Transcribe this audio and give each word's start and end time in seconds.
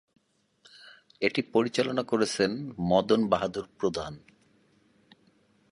এটি 1.21 1.41
পরিচালনা 1.53 2.03
করেছেন 2.03 2.51
মদন 2.79 3.21
বাহাদুর 3.27 3.65
প্রধান। 3.79 4.13